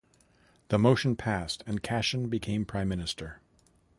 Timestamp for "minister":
2.87-3.39